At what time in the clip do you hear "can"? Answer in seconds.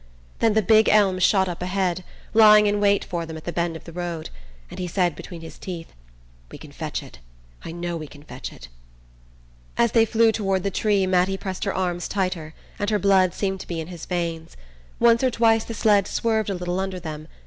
6.57-6.71, 8.07-8.23